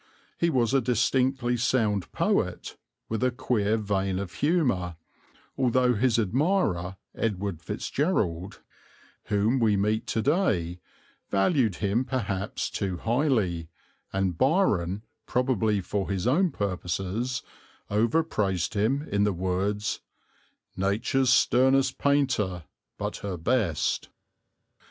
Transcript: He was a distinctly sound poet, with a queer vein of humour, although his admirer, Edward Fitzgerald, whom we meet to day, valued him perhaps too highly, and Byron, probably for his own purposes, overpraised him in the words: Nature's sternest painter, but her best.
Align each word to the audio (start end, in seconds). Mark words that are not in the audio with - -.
He 0.39 0.49
was 0.49 0.73
a 0.73 0.81
distinctly 0.81 1.55
sound 1.57 2.11
poet, 2.11 2.75
with 3.07 3.23
a 3.23 3.29
queer 3.29 3.77
vein 3.77 4.17
of 4.17 4.33
humour, 4.33 4.95
although 5.59 5.93
his 5.93 6.17
admirer, 6.17 6.97
Edward 7.13 7.61
Fitzgerald, 7.61 8.61
whom 9.25 9.59
we 9.59 9.77
meet 9.77 10.07
to 10.07 10.23
day, 10.23 10.79
valued 11.29 11.75
him 11.75 12.03
perhaps 12.03 12.71
too 12.71 12.97
highly, 12.97 13.69
and 14.11 14.39
Byron, 14.39 15.03
probably 15.27 15.81
for 15.81 16.09
his 16.09 16.25
own 16.25 16.49
purposes, 16.49 17.43
overpraised 17.91 18.73
him 18.73 19.03
in 19.07 19.23
the 19.23 19.33
words: 19.33 19.99
Nature's 20.75 21.29
sternest 21.29 21.99
painter, 21.99 22.63
but 22.97 23.17
her 23.17 23.37
best. 23.37 24.09